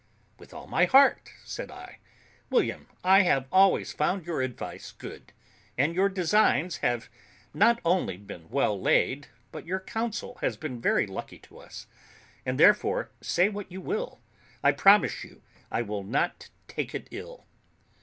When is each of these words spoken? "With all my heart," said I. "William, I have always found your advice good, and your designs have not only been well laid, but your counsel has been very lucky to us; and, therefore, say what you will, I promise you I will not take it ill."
"With 0.39 0.51
all 0.51 0.65
my 0.65 0.85
heart," 0.85 1.31
said 1.45 1.69
I. 1.69 1.99
"William, 2.49 2.87
I 3.03 3.21
have 3.21 3.45
always 3.51 3.93
found 3.93 4.25
your 4.25 4.41
advice 4.41 4.91
good, 4.93 5.31
and 5.77 5.93
your 5.93 6.09
designs 6.09 6.77
have 6.77 7.07
not 7.53 7.79
only 7.85 8.17
been 8.17 8.49
well 8.49 8.81
laid, 8.81 9.27
but 9.51 9.67
your 9.67 9.79
counsel 9.79 10.39
has 10.41 10.57
been 10.57 10.81
very 10.81 11.05
lucky 11.05 11.37
to 11.41 11.59
us; 11.59 11.85
and, 12.47 12.59
therefore, 12.59 13.11
say 13.21 13.47
what 13.47 13.71
you 13.71 13.79
will, 13.79 14.19
I 14.63 14.71
promise 14.71 15.23
you 15.23 15.43
I 15.69 15.83
will 15.83 16.01
not 16.03 16.49
take 16.67 16.95
it 16.95 17.07
ill." 17.11 17.45